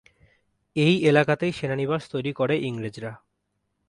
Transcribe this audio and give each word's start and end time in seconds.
এই 0.75 0.95
এলাকাতেই 1.03 1.51
সেনানিবাস 1.51 2.03
তৈরি 2.09 2.31
করে 2.33 2.55
ইংরেজরা। 2.61 3.11